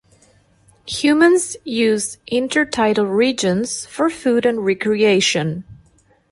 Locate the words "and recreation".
4.47-5.63